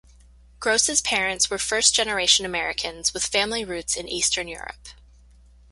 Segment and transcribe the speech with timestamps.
[0.59, 4.87] Gross' parents were first-generation Americans, with family roots in eastern Europe.